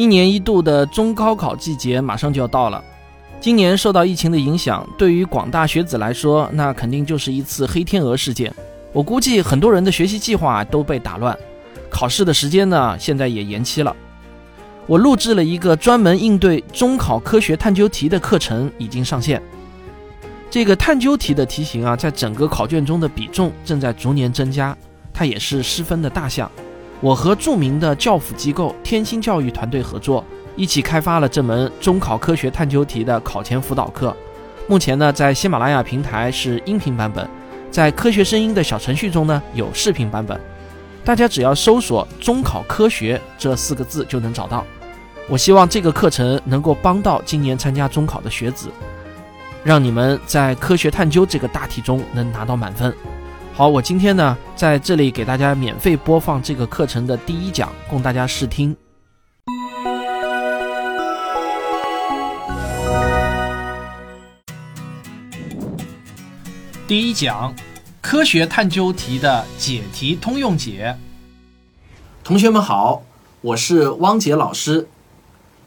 [0.00, 2.82] 一年一度的中高考季节马上就要到了。
[3.38, 8.50] 今年受到疫情的影响，对于广大学子来说，那肯定就是一次黑天鹅事件。
[8.94, 11.38] 我估计很多人的学习计划都被打乱，
[11.90, 13.94] 考试的时间呢，现在也延期了。
[14.86, 19.42] 我录制了一个专门应对中考科学探究题的课程，已经上线。
[20.50, 24.74] 这个探究题的题型啊，在整个考卷中的比重正在逐年增加，
[25.12, 26.50] 它也是失分的大项。
[27.00, 30.22] 我和著名的教辅机构天星教育团队合作，
[30.54, 34.14] 一起开发了这门中考科学探究题的考前辅导课。
[34.68, 37.26] 目前呢，在喜马拉雅平台是音频版本，
[37.70, 40.38] 在科学声音的小程序中呢有视频版本。
[41.02, 44.62] 大家只要搜索“中考科学”这四个字就能找到。
[45.26, 48.68] 我希望这个课程能够帮到今年参加中考的学子。
[49.64, 52.94] 让你们在科学探究这个大题中能拿到满分。
[53.60, 58.74] 好，我今天呢在这里给大家免费播放这个课程的第一讲，供大家试听。
[66.88, 67.54] 第一讲：
[68.00, 70.96] 科学探究题的解题通用解。
[72.24, 73.02] 同学们好，
[73.42, 74.88] 我是汪杰老师。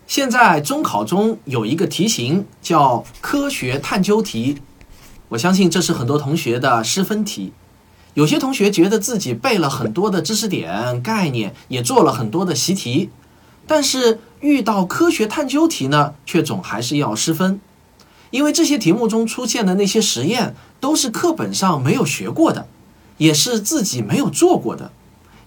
[0.07, 4.57] 现在中考中有一个题型叫科学探究题，
[5.29, 7.53] 我相信这是很多同学的失分题。
[8.13, 13.09] 有些同学觉得自己背了很多的知识点概念，也做了很多的习题，
[13.65, 17.59] 但是遇到科学探究题呢，却总还是要失分，
[18.29, 22.67] 因为这些题目中出现的那些实验都是课本上没有学过的，
[23.17, 24.91] 也是自己没有做过的，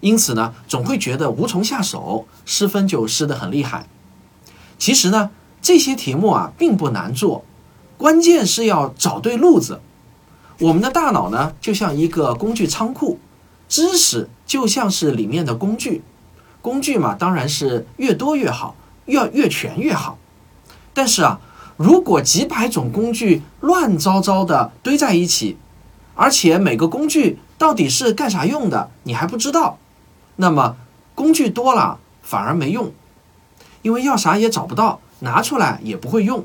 [0.01, 3.87] 因此呢，总会觉得无从下手，失分就失得很厉害。
[4.77, 5.29] 其实呢，
[5.61, 7.45] 这些题目啊并不难做，
[7.97, 9.79] 关键是要找对路子。
[10.59, 13.19] 我们的大脑呢就像一个工具仓库，
[13.69, 16.01] 知识就像是里面的工具，
[16.61, 20.17] 工具嘛当然是越多越好，越越全越好。
[20.93, 21.39] 但是啊，
[21.75, 25.57] 如果几百种工具乱糟糟的堆在一起，
[26.15, 29.77] 而且每个工具到底是干啥用的你还不知道，
[30.37, 30.75] 那么
[31.13, 32.91] 工具多了反而没用。
[33.83, 36.43] 因为要啥也找不到，拿出来也不会用，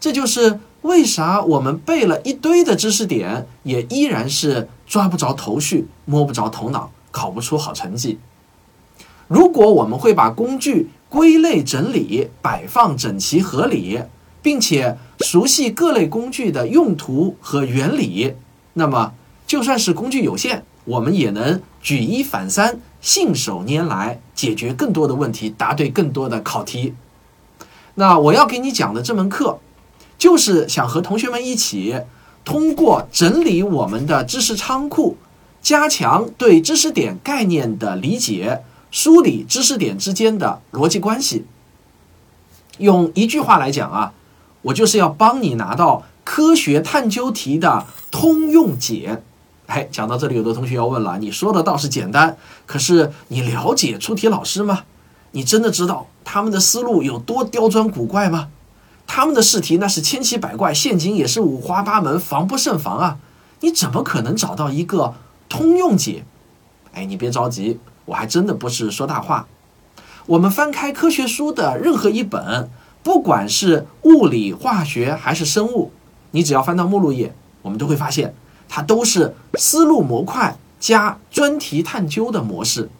[0.00, 8.20] 这就是为啥我们背了一堆的知识点，也依然是抓不着头绪、摸不着头脑，考不出好成绩。
[9.26, 14.00] 如果我们会把工具归类整理、摆放整齐合理，
[14.40, 18.34] 并且熟悉各类工具的用途和原理，
[18.74, 19.12] 那么
[19.44, 22.80] 就算是工具有限，我们也能举一反三。
[23.00, 26.94] 信手拈来，解决更多的问题，答对更多的考题。
[27.94, 29.58] 那我要给你讲的这门课，
[30.18, 32.00] 就是想和同学们一起，
[32.44, 35.16] 通过整理我们的知识仓库，
[35.60, 41.44] 加强对知识点概念的理解，梳理知识点之间的逻辑关系。
[42.78, 44.12] 用一句话来讲啊，
[44.62, 49.22] 我就是要帮你拿到科学探究题的通用解。
[49.66, 54.84] 哎，讲到这里，有的同学要问了：你说的倒是简单，可是你了解出题老师吗？
[55.32, 58.48] 你真的知道他们的思路有多刁钻古怪吗？
[59.06, 63.18] 他们的试题那是千奇百怪，陷阱也是五花八门，防不胜防啊！
[63.60, 65.14] 你怎么可能找到一个
[65.48, 66.24] 通用解？
[66.92, 69.46] 哎，你别着急，我还真的不是说大话。
[70.26, 72.68] 我们翻开科学书的任何一本，
[73.02, 75.92] 不管是物理、化学还是生物，
[76.32, 78.34] 你只要翻到目录页，我们都会发现。
[78.68, 82.90] 它都是思路模块加专题探究的模式。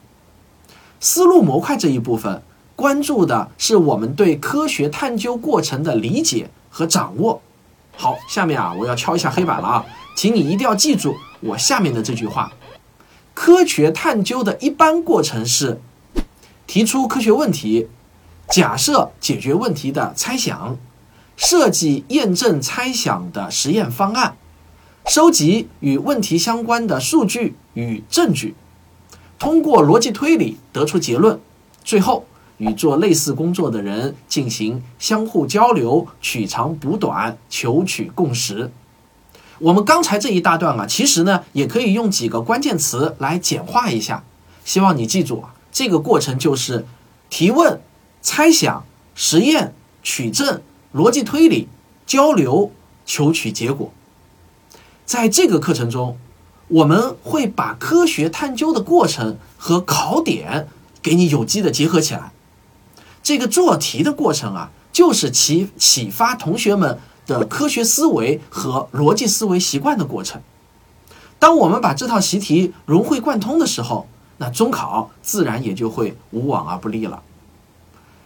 [1.00, 2.40] 思路模块这一部分
[2.76, 7.40] 关注的是我们对科学探究过程的理解和掌握。
[7.96, 12.52] 好，下面啊，我要敲一下黑板了啊，请你一定要记住我下面的这句话：
[13.32, 15.80] 科学探究的一般过程是
[16.66, 17.88] 提出科学问题，
[18.50, 20.76] 假设解决问题的猜想，
[21.34, 24.36] 设计验证猜想的实验方案。
[25.06, 28.54] 收集与问题相关的数据与证据，
[29.38, 31.40] 通过逻辑推理得出结论，
[31.82, 32.26] 最后
[32.58, 38.70] 与做类似工作的人进行相互交流，取长补短，求取共识。
[39.58, 44.22] 我们刚才这一大段啊，其实呢也可以用几个关键词来简化一下，
[44.64, 46.86] 希望你记住啊，这个过程就是
[47.30, 47.80] 提问、
[48.20, 50.60] 猜想、实验、取证、
[50.94, 51.68] 逻辑推理、
[52.06, 52.70] 交流、
[53.06, 53.90] 求取结果。
[55.06, 56.18] 在这个课程中，
[56.68, 60.68] 我们会把科学探究的过程和考点
[61.00, 62.32] 给你有机的结合起来。
[63.26, 66.96] 这个做题的过程啊，就是启启发同学们
[67.26, 70.40] 的科学思维和逻辑思维习惯的过程。
[71.40, 74.06] 当我们把这套习题融会贯通的时候，
[74.36, 77.20] 那中考自然也就会无往而不利了。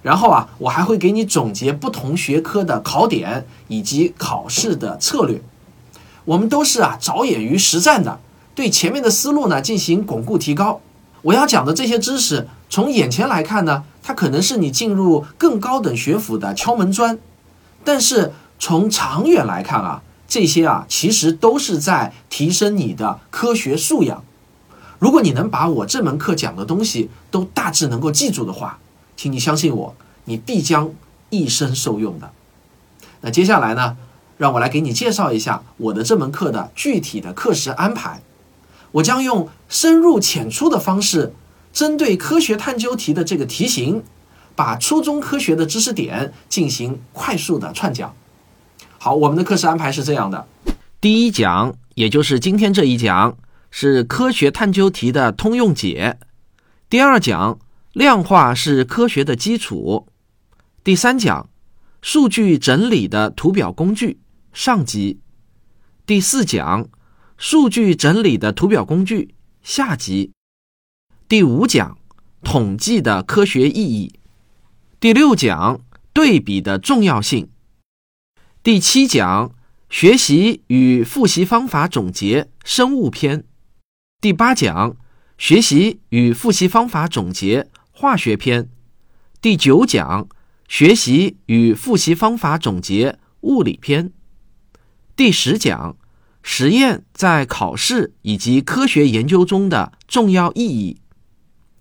[0.03, 5.41] 然后啊，我还会给你总结不同学科的考点以及考试的策略。
[6.27, 8.21] 我们都是啊，着眼于实战的，
[8.55, 10.79] 对前面的思路呢进行巩固提高。
[11.23, 17.17] 我要讲的这些知识，从眼前来看呢，它可能是你进入更高等学府的敲门砖，
[17.85, 24.25] 但是从长远来看啊，这些啊其实都是在提升你的科学素养。
[24.99, 28.81] 如果你能把我这门课讲的东西都大致能够记住的话，
[29.17, 30.91] 请你相信我，你必将
[31.29, 32.33] 一生受用的。
[33.21, 33.97] 那接下来呢，
[34.39, 38.21] 让我来给你介绍一下我的这门课的具体的课时安排。
[38.91, 41.33] 我将用深入浅出的方式，
[41.73, 44.03] 针对科学探究题的这个题型，
[44.55, 48.15] 把初中科学的知识点进行快速的串讲。
[48.99, 50.47] 好，我们的课时安排是这样的：
[51.01, 53.37] 第一讲，也就是今天这一讲，
[53.71, 56.17] 是科学探究题的通用解；
[56.89, 57.59] 第二讲，
[57.93, 60.07] 量化是科学的基础；
[60.85, 61.49] 第三讲，
[62.03, 64.21] 数据整理的图表工具
[64.53, 65.19] 上集；
[66.07, 66.89] 第四讲。
[67.43, 70.33] 数据整理的图表工具下集，
[71.31, 71.97] 第五讲
[72.43, 74.15] 统计的科学意义，
[74.99, 75.81] 第六讲
[76.13, 77.49] 对比的重要性，
[78.65, 79.55] 第七讲
[79.89, 83.45] 学习与复习方法总结生物篇，
[84.21, 84.97] 第八讲
[85.39, 88.69] 学习与复习方法总结化学篇，
[89.41, 90.29] 第九讲
[90.67, 94.13] 学习与复习方法总结物理篇，
[95.15, 95.97] 第十讲。
[96.43, 100.97] 实验在考试以及科学研究中的重要意义。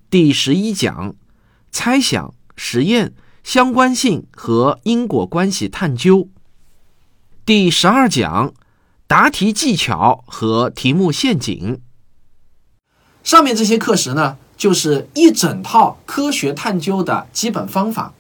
[0.10, 1.14] 第十一讲：
[1.72, 3.14] 猜想、实验、
[3.44, 6.28] 相关性和因果关系探究。
[7.46, 8.52] 第十二讲：
[9.06, 11.80] 答题技巧和题目陷阱。
[13.24, 18.14] 上面这些课时呢，就是一整套科学探究的基本方法。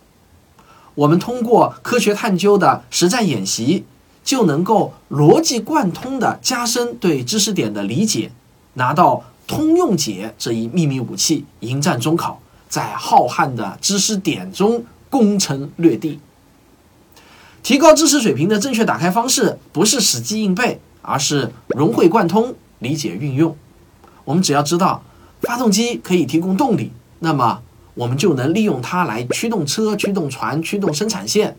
[0.94, 3.86] 我们通过科学探究的实战演习。
[4.22, 8.32] 就能够逻辑贯通的加深对知识点的理解，
[8.74, 16.19] 拿到通用解这一秘密武器，迎战中考，在浩瀚的知识点中攻城略地。
[17.63, 23.57] 提高知识水平的正确打开方式，不是死记硬背，而是融会贯通、理解运用。
[24.24, 25.04] 我们只要知道
[25.42, 27.63] 发动机可以提供动力，那么
[27.95, 31.57] 我们就能利用它来驱动车、驱动船、驱动生产线。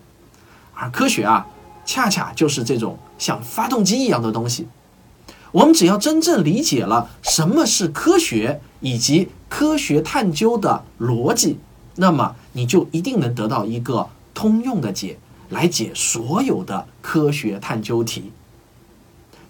[0.74, 1.44] 而科学啊。
[1.86, 4.68] 恰恰就是这种像发动机一样的东西。
[5.52, 11.58] 我们只要真正理解了什么是科学以及科学探究的逻辑，
[11.96, 15.18] 那么你就一定能得到一个通用的解
[15.48, 18.32] 来解所有的科学探究题。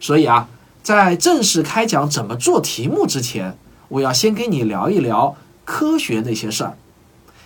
[0.01, 0.49] 所以啊，
[0.83, 3.59] 在正式开讲怎么做题目之前，
[3.89, 6.77] 我要先跟你聊一聊科学那些事儿。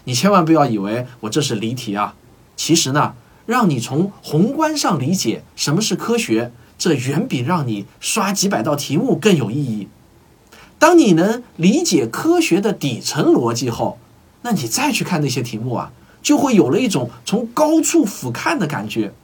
[0.04, 2.14] 你千万不要以为我这是离题啊，
[2.56, 3.14] 其实呢。
[3.46, 6.50] 让你从宏观上理解什么是科学，
[6.84, 9.88] 这远比让你刷几百道题目更有意义。
[10.78, 13.98] 当你能理解科学的底层逻辑后，
[14.42, 15.90] 那你再去看那些题目啊，
[16.20, 19.14] 就会有了一种从高处俯瞰的感觉。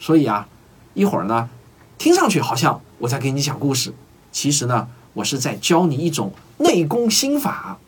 [0.00, 0.48] 所以啊，
[0.94, 1.48] 一会儿呢，
[1.96, 3.94] 听上去好像我在给你讲故事，
[4.32, 7.78] 其实呢，我是在教你一种内功心法。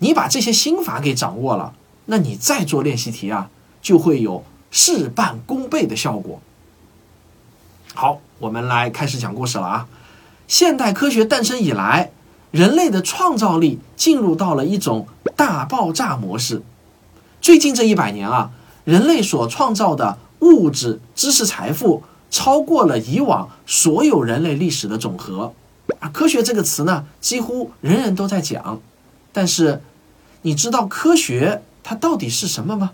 [0.00, 1.72] 你把这些心法给掌握了，
[2.04, 3.48] 那你再做练习题啊，
[3.80, 4.44] 就会有。
[4.70, 6.42] 事半功倍的效果。
[7.94, 9.86] 好，我们来开始讲故事了啊！
[10.46, 12.12] 现代科学诞生以来，
[12.52, 16.62] 人类的创造力进入到了一种大爆炸模式。
[17.40, 18.52] 最近这一百年啊，
[18.84, 25.52] 人类所创造的物质、知识、财富超过了以往所有人类历史的总和。
[25.98, 28.80] 啊，科学这个词呢，几乎人人都在讲。
[29.32, 29.82] 但是，
[30.42, 32.92] 你知道科学它到底是什么吗？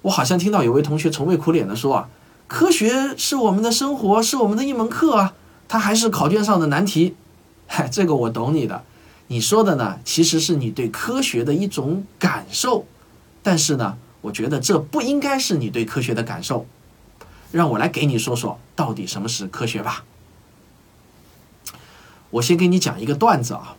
[0.00, 2.08] 我好像听到有位同学愁眉苦脸的说啊，
[2.52, 5.32] 科学是我们的生活，是我们的一门课啊，
[5.68, 7.16] 它还是考卷上的难题。
[7.66, 8.84] 嗨，这个我懂你的，
[9.28, 12.84] 你说的呢，其实是你对科学的一种感受，
[13.42, 16.66] 但是呢，我觉得这不应该是你对科学的感受。
[17.52, 20.04] 让我来给你说说到底什么是科学吧。
[22.28, 23.76] 我先给你讲一个段子啊，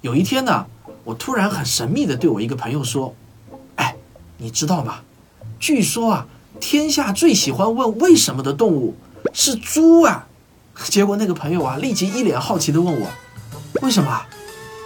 [0.00, 0.66] 有一天呢，
[1.04, 3.14] 我突然很神秘的对我一个朋友说，
[3.76, 3.94] 哎，
[4.38, 5.02] 你知道吗？
[5.60, 6.26] 据说啊，
[6.60, 8.94] 天下最喜欢问为什么的动物
[9.32, 10.26] 是猪啊！
[10.88, 13.08] 结果那个朋友啊，立即一脸好奇地问我
[13.82, 14.22] ：“为什么？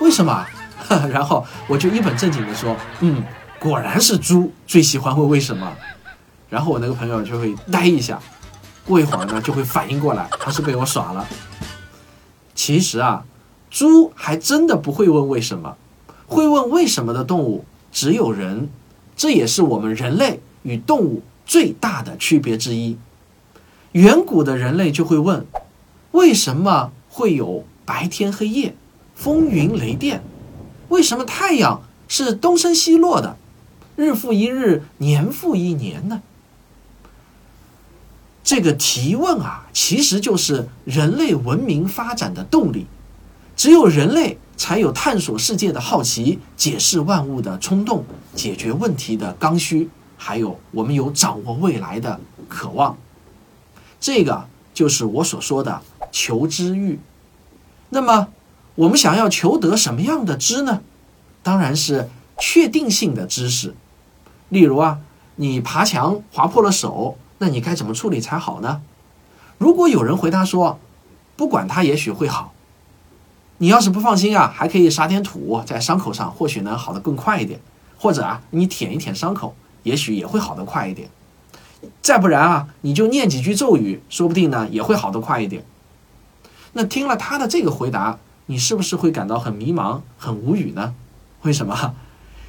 [0.00, 0.46] 为什么？”
[1.12, 3.22] 然后我就一本正经地说：“嗯，
[3.58, 5.72] 果然是猪最喜欢问为什么。”
[6.48, 8.18] 然后我那个朋友就会呆一下，
[8.86, 11.26] 过一会儿呢就会反应过来，他是被我耍了。
[12.54, 13.24] 其实啊，
[13.70, 15.76] 猪还真的不会问为什么，
[16.26, 18.68] 会问为什么的动物只有人。
[19.16, 22.96] 这也是我们人类与动物最大的区别之一。
[23.92, 25.44] 远古的人类就会问：
[26.12, 28.76] 为什么会有白天黑夜、
[29.16, 30.22] 风云雷电？
[30.90, 33.36] 为什么太阳是东升西落的，
[33.96, 36.22] 日复一日，年复一年呢？
[38.44, 42.86] 这个提问啊，其实就是人类文明发展的动力。
[43.56, 52.98] 只有人类才有探索世界的好奇、解释万物的冲动、解决问题的刚需，还有我们有掌握未来的渴望。
[53.98, 55.80] 这个就是我所说的
[56.12, 57.00] 求知欲。
[57.88, 58.28] 那么，
[58.74, 60.82] 我们想要求得什么样的知呢？
[61.42, 63.74] 当然是确定性的知识。
[64.50, 64.98] 例如啊，
[65.36, 68.82] 你爬墙划破了手，那你该怎么处理才好呢？
[69.56, 70.78] 如果有人回答说，
[71.36, 72.52] 不管它，也许会好。
[73.58, 77.60] 你要是不放心啊，还可以撒点土在伤口上，或许能好得更快一点。
[77.98, 81.08] 或者啊，你舔一舔伤口，也许也会好得快一点。
[82.02, 85.64] 再不然啊，你就念几句咒语，说不定呢也会好得快一点。
[86.72, 90.94] 那听了他的这个回答，你是不是会感到很迷茫、很无语呢？
[91.42, 91.94] 为什么？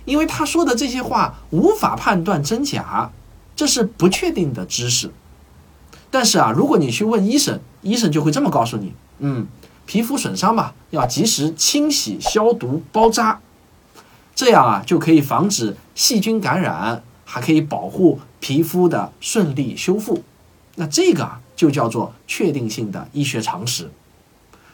[0.06, 3.12] 因为他说的这些话无法判断真假，
[3.56, 5.12] 这是不确定的知识。
[6.10, 9.48] 但是啊，如果你去问医生，医生就会这么告诉你：嗯。
[9.86, 13.40] 皮肤损伤嘛，要及时清洗、消毒、包扎，
[14.36, 20.24] 这样啊就可以防止细菌感染，还可以保护皮肤的顺利修复。
[20.76, 23.92] 那这个啊就叫做确定性的医学常识。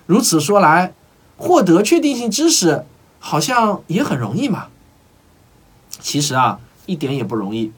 [0.05, 0.93] 如此说来，
[1.35, 2.85] 获得确定性知识
[3.19, 4.67] 好像也很容易嘛。
[5.99, 7.73] 其实啊一点也不容易。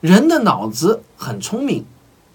[0.00, 1.84] 人的脑子很聪明，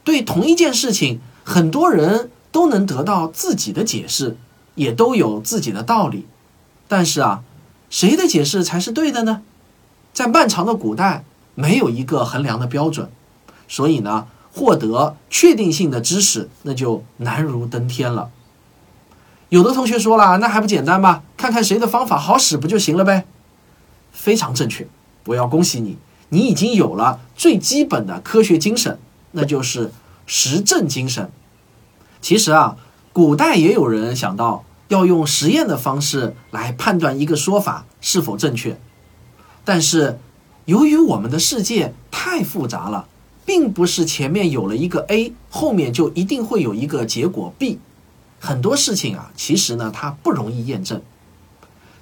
[0.06, 2.32] 对同一件事情，很多人。
[2.50, 4.36] 都能得到自己的解释，
[4.74, 6.26] 也都有自己的道理，
[6.88, 7.44] 但是啊，
[7.90, 9.44] 谁的解释才是对的呢？
[10.12, 11.24] 在漫长的古代，
[11.60, 13.10] 没有一个衡量的标准，
[13.68, 18.30] 所以呢，获得确定性的知识那就难如登天了。
[19.50, 21.24] 有的同学说了，那还不简单吗？
[21.36, 23.26] 看看谁的方法好使不就行了呗？
[24.12, 24.88] 非常正确，
[25.26, 25.98] 我要恭喜你，
[26.30, 29.00] 你已经有了最基本的科学精神，
[29.32, 29.92] 那就是
[30.28, 31.32] 实证精神。
[32.22, 32.78] 其实啊，
[33.12, 38.80] 古代也有人想到要用实验的方式来判断一个说法是否正确，
[39.66, 40.20] 但是
[40.68, 43.08] 由于我们的世界太复杂了，
[43.46, 47.80] 并不是前面有了一个 A，后面就一定会有一个结果 B。
[48.38, 51.02] 很多事情啊，其实呢它不容易验证。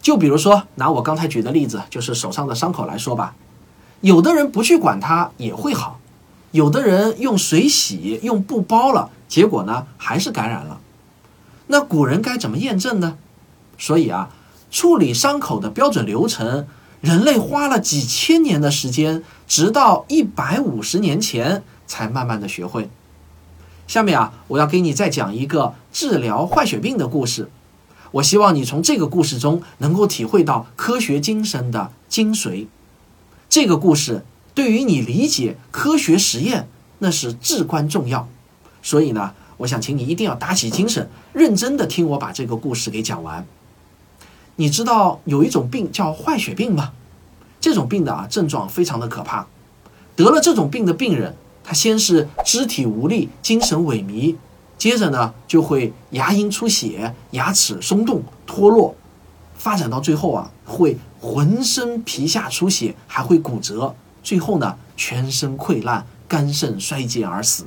[0.02, 3.36] 就比如说拿我刚才举的例子，就是手上的伤口来说吧，
[4.02, 6.00] 有的人不去管它也会好，
[6.50, 9.12] 有的人用水洗、用布包了。
[9.28, 10.80] 结果呢，还是感染了。
[11.68, 13.20] 那古人该怎么验证呢？
[13.78, 14.32] 所以啊，
[14.72, 16.66] 处理伤口的标准流程，
[17.06, 22.90] 人类花了几千年的时间，直到一百五十年前才慢慢的学会。
[23.86, 27.52] 下面啊，我要给你再讲一个治疗坏血病的故事。
[28.10, 32.66] 我希望你从这个故事中能够体会到科学精神的精髓。
[33.48, 38.28] 这个故事对于你理解科学实验那是至关重要。
[38.82, 43.46] 所以呢，我想请你一定要打起精神，认真的听我把这个故事给讲完。
[44.58, 46.94] 你知道有一种病叫坏血病吗？
[47.60, 49.48] 这种病的啊症状非常的可怕。
[50.16, 54.36] 得了这种病的病人，他先是肢体无力、精神萎靡，
[54.78, 58.96] 接着呢就会牙龈出血、牙齿松动脱落，
[59.56, 63.94] 发展到最后啊会浑身皮下出血，还会骨折，
[64.24, 67.66] 最后呢全身溃烂、肝肾衰竭而死。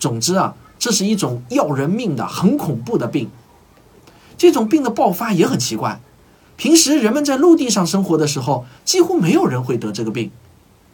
[0.00, 3.30] 总之啊，这是一种要人命的很恐怖的病。
[4.36, 6.00] 这种病的爆发也很奇怪，
[6.64, 10.30] 平时人们在陆地上生活的时候，几乎没有人会得这个病。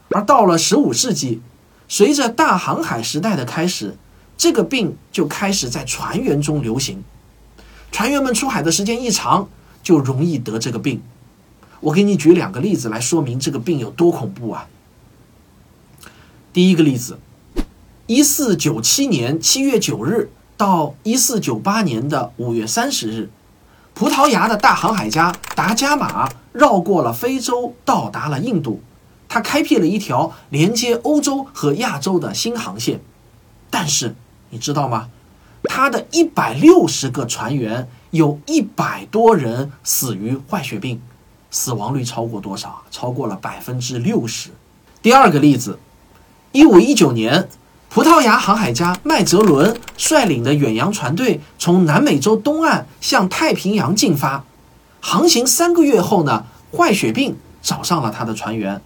[0.09, 1.41] 而到了十五世纪，
[1.87, 3.97] 随着大航海时代的开始，
[4.37, 7.05] 这个病就开始在船员中流行。
[7.93, 9.49] 船员们出海的时间一长，
[9.81, 11.01] 就容易得这个病。
[11.79, 14.67] 我给你举两个例子来说明这个病有多恐怖啊。
[16.53, 17.17] 第一个例子。
[18.09, 23.31] 一四九七年七月九日到一四九八年的五月三十日，
[23.95, 28.83] 葡萄牙的大航海家达伽马绕过了非洲，到达了印度。
[29.29, 33.01] 他开辟了一条连接欧洲和亚洲的新航线。
[33.69, 34.15] 但是
[34.49, 35.09] 你知道吗？
[35.65, 41.01] 他的一百六十个船员有一百多人死于坏血病，
[41.51, 42.83] 死亡率超过多少？
[42.91, 44.51] 超过了百分之六十。
[45.03, 45.79] 第二个例子，
[46.53, 47.49] 一五一九年。
[47.91, 54.45] 葡萄牙航海家麦哲伦率领的远洋船队从南美洲东岸向太平洋进发，
[55.01, 58.81] 航行三个月后呢，坏血病找上了他的船员。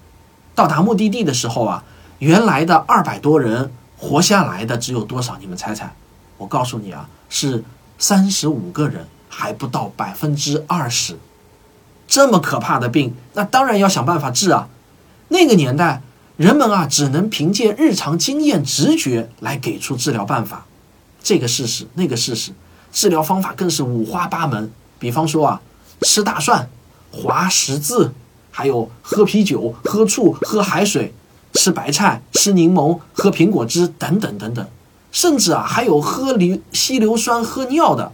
[0.54, 1.84] 到达目的地的时候啊，
[2.18, 5.36] 原来的二百多人活下来的只有多少？
[5.38, 5.94] 你们猜猜？
[6.38, 7.62] 我告诉你啊，是
[7.98, 11.18] 三十五个人，还不到百分之二十。
[12.08, 14.68] 这么可怕的病，那当然要想办法治啊。
[15.28, 16.00] 那个年代，
[16.36, 20.66] 人们啊只能凭借日常经验、直觉来给出治疗办法。
[21.22, 22.50] 这个事实，那个事实，
[22.92, 24.70] 治疗方法更是五花八门。
[24.98, 25.62] 比方说啊，
[26.00, 26.68] 吃大蒜、
[27.12, 28.12] 划十字，
[28.50, 31.14] 还有喝啤酒、喝醋、喝海水、
[31.52, 34.66] 吃白菜、吃柠檬、喝苹果汁等等等等，
[35.12, 38.10] 甚至啊还有喝硫稀硫酸、喝尿的。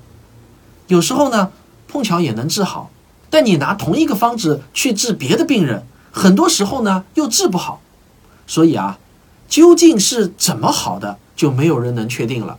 [0.89, 1.53] 有时候呢，
[1.89, 2.91] 碰巧也能治好。
[3.31, 7.81] 但你拿同一个方子去治别的病人，很多时候呢又治不好。
[8.51, 8.99] 所以啊，
[9.49, 12.59] 究竟是怎么好的，就没有人能确定了。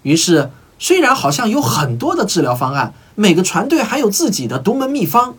[0.00, 5.34] 于是，虽然好像有很多的治疗方案，每个船队还有自己的独门秘方，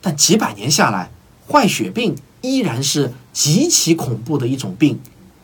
[0.00, 1.10] 但几百年下来，
[1.50, 5.00] 坏血病依然是极其恐怖的一种病。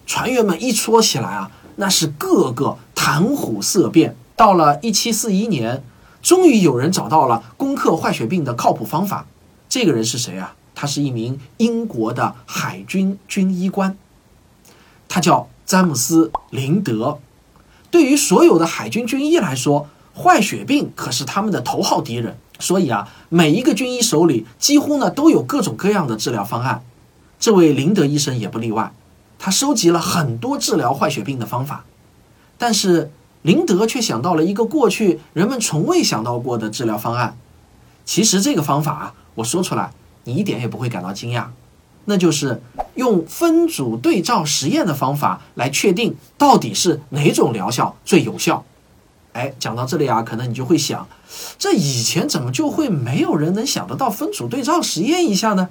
[0.06, 4.14] 船员们一说起来啊，那是个个谈虎色变。
[4.36, 5.82] 到了一七四一年，
[6.22, 9.26] 终于有人找到了攻克坏血病的靠谱方法。
[9.68, 10.54] 这个人是谁啊？
[10.82, 13.96] 他是一名英国的海军军医官，
[15.08, 17.20] 他叫詹姆斯·林德。
[17.88, 22.36] 对于所有的海军军医来说，坏血病可是他们的头号敌人。
[22.58, 26.82] 所以啊，每一个军医手里几乎呢都有各种各样的治疗方案。
[27.38, 28.92] 这位林德医生也不例外，
[29.38, 31.84] 他收集了很多治疗坏血病的方法。
[32.58, 33.12] 但是
[33.42, 37.38] 林德却想到了一个过去人们从未想到过的治疗方案。
[38.04, 39.92] 其实这个方法啊，我说出来
[40.24, 41.46] 你一点也不会感到惊讶。
[42.04, 42.60] 那就是
[42.96, 48.64] 用分组对照实验的方法来确定到底是哪种疗效最有效。
[49.34, 51.06] 哎，讲到这里啊，可能你就会想，
[51.58, 55.68] 这以前怎么就会没有人能想得到分组对照实验一下呢？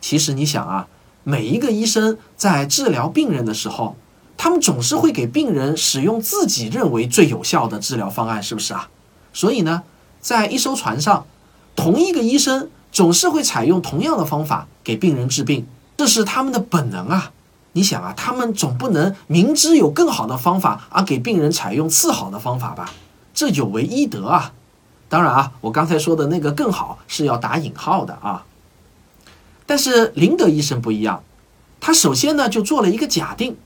[0.00, 0.88] 其实你想啊，
[1.24, 3.96] 每一个医生在治疗病人的时候，
[4.38, 8.88] 他们总是会给病人使用自己认为最有效的治疗方案，是不是啊？
[9.34, 9.82] 所以呢，
[10.20, 11.26] 在一艘船上，
[11.76, 12.70] 同一个医生。
[12.94, 17.32] 总是会采用同样的方法给病人治病，这是他们的本能啊！
[17.72, 22.92] 你想啊，他们总不能明知有更好的方法而给病人采用次好的方法吧？
[23.34, 24.52] 这有违医德啊！
[25.08, 28.46] 当然啊，我刚才说的那个更好是要打引号的啊。
[29.66, 31.20] 但是林德医生不一样，
[31.80, 33.56] 他首先呢就做了一个假定：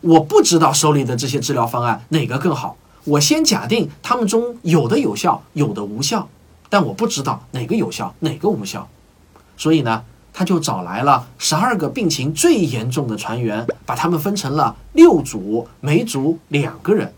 [0.00, 6.28] 我不知道手里的这些治疗方案哪个更好，我先假定他们中有的有效，有的无效。
[6.74, 8.88] 但我不知道哪个有效，哪个无效，
[9.56, 17.14] 所以呢，他就找来了十二个病情最严重的船员，把他们分成了六组，每组两个人。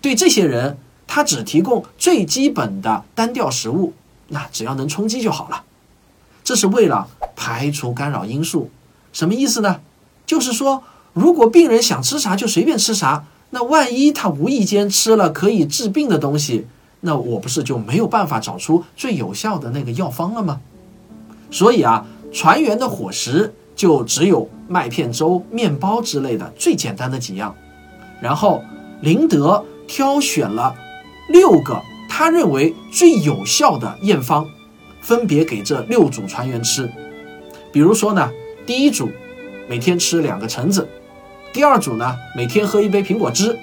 [0.00, 3.92] 对这些人，他只提供最基本的单调食物，
[4.30, 5.62] 那只要能充饥就好了。
[6.42, 8.68] 这是为了排除干扰因素。
[9.12, 9.78] 什么意思呢？
[10.26, 16.66] 就是说，如果病人想吃啥就随便吃啥，那万一他无意间吃了可以治病的东西。
[17.04, 20.60] 那我不是就没有办法找出最有效的那个药方了吗？
[21.50, 27.52] 所以啊，船员的伙食就只有麦片粥、面包之类的最简单的几样。
[28.20, 28.62] 然后
[29.00, 30.76] 林德挑选了
[31.28, 34.46] 六个他认为最有效的验方，
[35.00, 36.88] 分别给这六组船员吃。
[37.72, 38.30] 比如说呢，
[38.64, 39.10] 第一组
[39.68, 40.88] 每天吃两个橙子，
[41.52, 43.58] 第二组呢每天喝一杯苹果汁。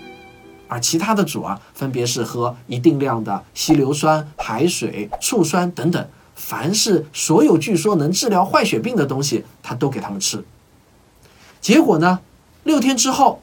[0.69, 10.45] 而其他的组啊，分别是喝一定量的稀硫酸、海水、醋酸等等，凡是所有据说能治疗坏血病的东西，他都给他们吃。
[11.59, 12.21] 结果呢，
[12.63, 13.41] 六天之后，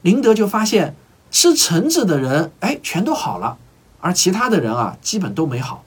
[0.00, 0.94] 林德就发现
[1.30, 3.58] 吃橙子的人，哎，全都好了，
[4.00, 5.84] 而其他的人啊，基本都没好。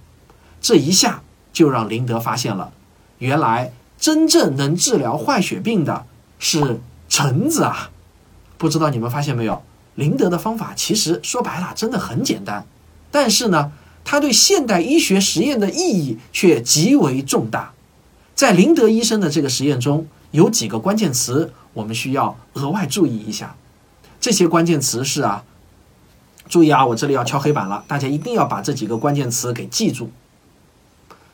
[0.62, 2.72] 这一下就让林德发现了，
[3.18, 6.06] 原来真正能治疗坏血病的
[6.40, 7.90] 是橙子啊！
[8.58, 9.64] 不知道你们发现没有？
[9.96, 12.66] 林德的方法其实说白了真的很简单，
[13.12, 13.72] 但是呢，
[14.04, 17.74] 他对现代医学实验的意义却极为重大。
[18.34, 23.56] 在林德医生的这个实验中，有几个关键词我们需要额外注意一下。
[24.20, 25.44] 这些关键词是啊，
[26.50, 30.10] 注意啊，我这里要敲黑板了，大家一定要把这几个关键词给记住：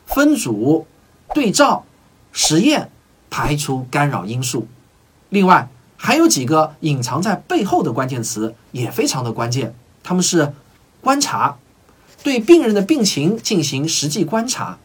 [0.05, 0.85] 分组、
[1.33, 1.85] 对照、
[2.33, 2.91] 实验、
[3.29, 4.67] 排除干扰因素。
[5.29, 5.69] 另外。
[6.01, 10.53] 还有几个隐藏在背后的关键词也非常的关键，他们是
[11.01, 11.57] 观察，
[12.23, 14.79] 对病人的病情进行实际观察；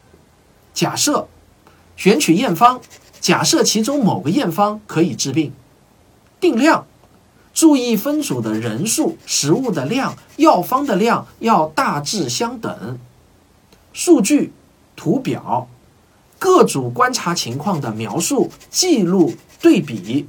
[0.75, 1.29] 假设，
[1.97, 2.81] 选取验方，
[3.21, 5.53] 假设其中某个验方可以治病；
[6.41, 6.85] 定量，
[7.55, 12.99] 注意分组的人数、食物的量、药方的量要大致相等；
[13.93, 14.53] 数据
[14.97, 15.69] 图表。
[16.41, 20.27] 各组观察情况的描述、记录、对比。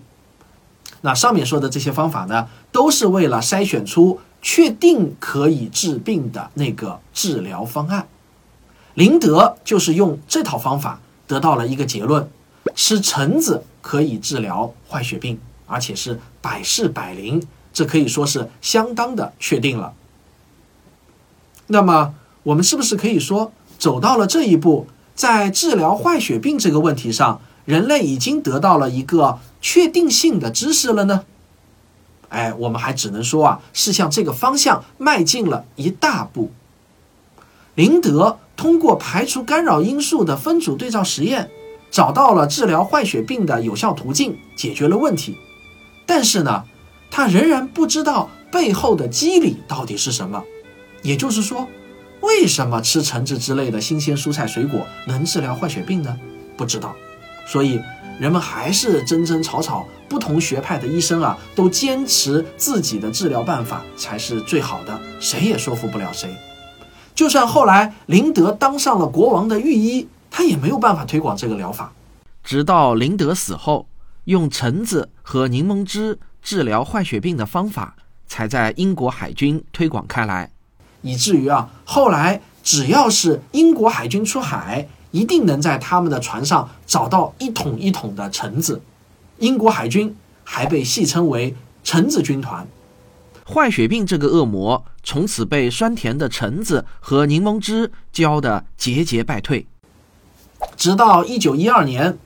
[1.05, 8.07] 那上面说的这些方法呢，都是为了筛选出确定可以治病的那个治疗方案。
[8.95, 12.27] 林德就是用这套方法得到了一个结论：
[12.73, 17.39] 吃橙子可以治疗坏血病，而且是百试百灵，
[17.71, 19.93] 这可以说是相当的确定了。
[21.67, 31.25] 那么，我们是不是可以说，走到了这一步，在治疗坏血病这个问题上，人类已经得到了一个确定性的知识了呢？
[32.30, 36.51] 哎，我们还只能说啊，是向这个方向迈进了一大步。
[37.75, 41.49] 林德通过排除干扰因素的分组对照实验，
[41.91, 45.38] 找到了治疗坏血病的有效途径，解决了问题。
[46.06, 46.63] 但是呢，
[47.10, 50.43] 他仍然不知道背后的机理到底是什么。
[51.01, 51.67] 也就是说，
[52.21, 56.17] 为什么吃橙子之类的新鲜蔬菜水果能治疗坏血病呢？
[56.58, 56.95] 不知道。
[57.45, 57.79] 所以
[58.19, 66.36] 人们还是争争吵吵，不同学派的医生啊，都坚持自己的治疗办法才是最好的，谁也说服不了谁。
[67.13, 71.93] 就算后来林德当上了国王的御医，他也没有办法推广这个疗法。
[72.43, 73.88] 直到林德死后，
[74.25, 77.95] 用橙子和柠檬汁治疗坏血病的方法
[78.27, 80.51] 才在英国海军推广开来。
[81.01, 88.82] 以至于啊，后来只要是英国海军出海，一定能在他们的船上找到一桶一桶的橙子。
[89.38, 92.67] 英国海军还被戏称为“橙子军团”。
[93.47, 99.65] 坏血病这个恶魔从此被酸甜的橙子和柠檬汁浇得节节败退。
[100.75, 102.17] 直到一九一二年，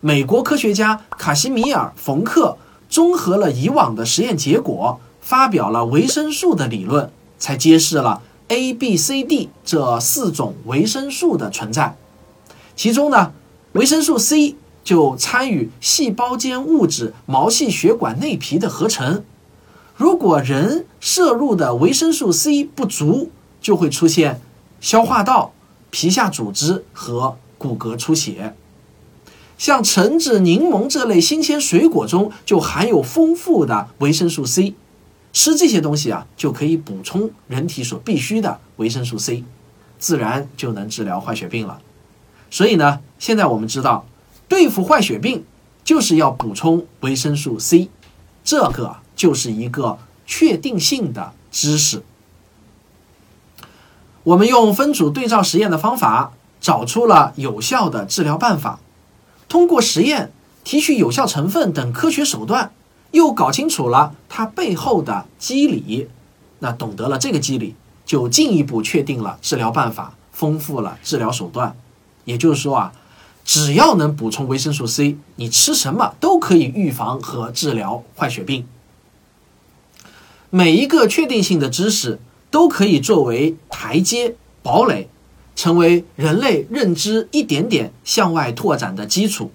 [0.00, 2.58] 美国科学家卡西米尔·冯克
[2.90, 7.10] 综合了以往的实验结果，发表了维生素的理论。
[7.36, 11.94] 才揭示了 A、B、C、D 这四种维生素的存在。
[12.76, 13.32] 其中呢，
[13.72, 19.24] 维生素 C 就参与细胞间物质毛细血管内皮的合成。
[19.96, 24.40] 如果人摄入的维生素 C 不足，就会出现
[24.80, 25.52] 消化道、
[25.90, 28.54] 皮下组织和骨骼出血。
[29.56, 34.74] 像橙子、柠檬这类新鲜水果中就含有丰富的维生素 C。
[35.32, 39.42] 吃这些东西啊，就可以补充人体所必需的维生素 C，
[39.98, 41.80] 自然就能治疗坏血病了。
[42.54, 44.06] 所以呢，现在我们知道，
[44.46, 45.44] 对付坏血病
[45.82, 47.88] 就是要补充维生素 C，
[48.44, 52.04] 这个就是一个确定性的知识。
[54.22, 58.78] 我们用分组对照实验的方法，找出了有效的治疗办法，
[59.48, 60.30] 通过实验
[60.62, 62.70] 提取有效成分等科学手段。
[63.10, 66.08] 又搞清楚了它背后的机理，
[66.60, 67.74] 那懂得了这个机理，
[68.06, 71.76] 就进一步确定了治疗办法，丰富了治疗手段。
[72.24, 72.92] 也就是说啊，
[73.44, 78.66] 只要能补充维生素 C，你吃什么都可以预防和治疗坏血病。
[80.50, 85.08] 每一个确定性的知识都可以作为台阶堡垒，
[85.56, 89.50] 成为人类认知一点点向外拓展的基础。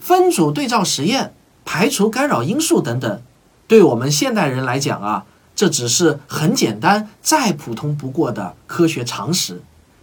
[0.00, 1.32] 分组对照实验。
[1.68, 3.22] 排除干扰因素等等，
[3.66, 9.60] 对我们现代人来讲啊，这只是很简单、再普通不过的科学常识。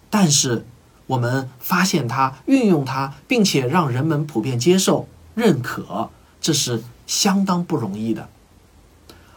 [0.09, 0.65] 但是，
[1.07, 8.29] 我们发现它、运用它，并且让人们普遍接受、认可，这是相当不容易的。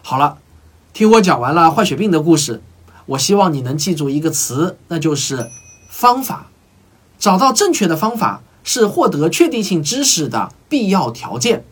[0.03, 0.39] 好了，
[0.93, 2.63] 听我讲完了坏血病的故事，
[3.07, 5.51] 我希望你能记住一个词，那就是
[5.91, 6.47] 方法。
[7.19, 11.65] 找到正确的方法，是获得确定性知识的必要条件。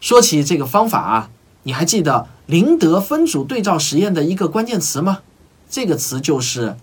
[0.00, 1.30] 说起这个方法啊，
[1.64, 5.18] 你还记得林德分组对照实验的一个关键词吗？
[5.68, 6.76] 这个词就是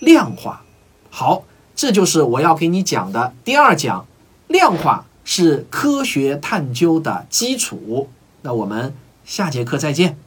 [0.00, 0.62] 量化。
[1.10, 1.42] 好，
[1.80, 4.06] 这就是我要给你讲的第二讲，
[4.48, 8.10] 量化是科学探究的基础。
[8.42, 10.18] 那我们下节课再见。